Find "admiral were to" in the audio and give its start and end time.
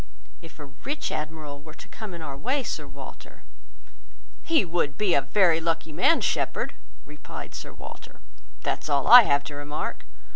1.11-1.87